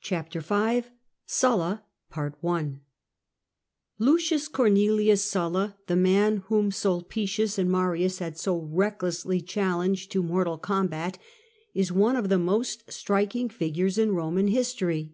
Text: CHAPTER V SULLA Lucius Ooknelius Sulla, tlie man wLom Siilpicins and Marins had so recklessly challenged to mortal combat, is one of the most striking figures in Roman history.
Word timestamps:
CHAPTER 0.00 0.40
V 0.40 0.84
SULLA 1.26 1.84
Lucius 3.98 4.48
Ooknelius 4.48 5.18
Sulla, 5.20 5.76
tlie 5.86 5.98
man 5.98 6.40
wLom 6.48 6.68
Siilpicins 6.72 7.58
and 7.58 7.70
Marins 7.70 8.16
had 8.18 8.38
so 8.38 8.58
recklessly 8.58 9.42
challenged 9.42 10.10
to 10.12 10.22
mortal 10.22 10.56
combat, 10.56 11.18
is 11.74 11.92
one 11.92 12.16
of 12.16 12.30
the 12.30 12.38
most 12.38 12.90
striking 12.90 13.50
figures 13.50 13.98
in 13.98 14.12
Roman 14.14 14.46
history. 14.48 15.12